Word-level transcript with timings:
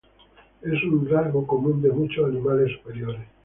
Es 0.63 0.83
un 0.83 1.07
rasgo 1.07 1.45
común 1.45 1.79
de 1.83 1.91
muchos 1.91 2.25
animales 2.25 2.71
superiores. 2.75 3.21